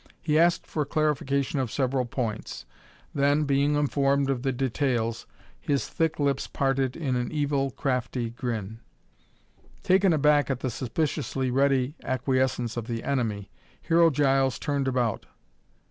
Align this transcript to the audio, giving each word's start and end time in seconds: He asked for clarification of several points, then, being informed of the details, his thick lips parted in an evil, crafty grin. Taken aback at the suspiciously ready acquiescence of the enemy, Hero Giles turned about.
He 0.19 0.39
asked 0.39 0.65
for 0.65 0.83
clarification 0.83 1.59
of 1.59 1.71
several 1.71 2.05
points, 2.05 2.65
then, 3.13 3.43
being 3.43 3.75
informed 3.75 4.31
of 4.31 4.41
the 4.41 4.51
details, 4.51 5.27
his 5.59 5.87
thick 5.87 6.19
lips 6.19 6.47
parted 6.47 6.95
in 6.97 7.15
an 7.15 7.31
evil, 7.31 7.69
crafty 7.69 8.31
grin. 8.31 8.79
Taken 9.83 10.11
aback 10.11 10.49
at 10.49 10.61
the 10.61 10.71
suspiciously 10.71 11.51
ready 11.51 11.93
acquiescence 12.03 12.77
of 12.77 12.87
the 12.87 13.03
enemy, 13.03 13.51
Hero 13.79 14.09
Giles 14.09 14.57
turned 14.57 14.87
about. 14.87 15.27